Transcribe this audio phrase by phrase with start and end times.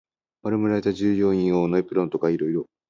[0.41, 2.65] 丸められた従業員用のエプロンとか色々